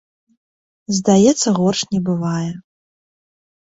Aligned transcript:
Здаецца, 1.01 1.47
горш 1.61 1.81
не 1.95 2.03
бывае. 2.11 2.51